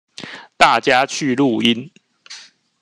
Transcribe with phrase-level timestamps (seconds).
[0.57, 1.91] 大家去錄音